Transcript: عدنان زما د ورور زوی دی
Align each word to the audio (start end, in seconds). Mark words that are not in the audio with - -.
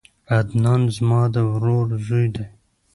عدنان 0.37 0.81
زما 0.95 1.21
د 1.33 1.35
ورور 1.49 1.87
زوی 2.05 2.27
دی 2.35 2.45